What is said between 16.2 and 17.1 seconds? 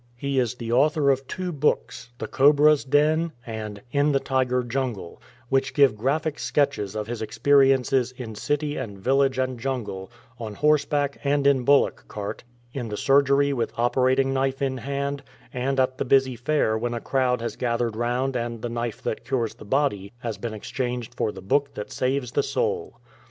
fair when a